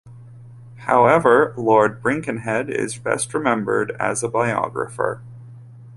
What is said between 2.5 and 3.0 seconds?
is